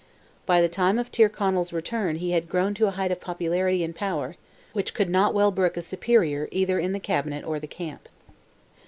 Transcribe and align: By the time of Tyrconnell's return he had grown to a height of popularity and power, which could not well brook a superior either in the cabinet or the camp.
By 0.47 0.61
the 0.61 0.67
time 0.67 0.97
of 0.97 1.11
Tyrconnell's 1.11 1.71
return 1.71 2.15
he 2.15 2.31
had 2.31 2.49
grown 2.49 2.73
to 2.73 2.87
a 2.87 2.89
height 2.89 3.11
of 3.11 3.21
popularity 3.21 3.83
and 3.83 3.95
power, 3.95 4.35
which 4.73 4.95
could 4.95 5.11
not 5.11 5.35
well 5.35 5.51
brook 5.51 5.77
a 5.77 5.83
superior 5.83 6.49
either 6.51 6.79
in 6.79 6.91
the 6.91 6.99
cabinet 6.99 7.45
or 7.45 7.59
the 7.59 7.67
camp. 7.67 8.09